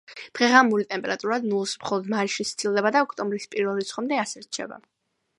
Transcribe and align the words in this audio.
დღე-ღამური 0.37 0.85
ტემპერატურა 0.93 1.35
ნულს 1.49 1.73
მხოლოდ 1.83 2.09
მაისში 2.13 2.45
სცილდება 2.51 2.93
და 2.95 3.03
ოქტომბრის 3.07 3.45
პირველ 3.51 3.77
რიცხვებამდე 3.81 4.19
ასე 4.23 4.43
რჩება. 4.47 4.81